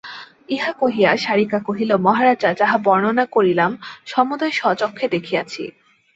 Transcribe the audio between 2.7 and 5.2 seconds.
বর্ণনা করিলাম সমুদয় স্বচক্ষে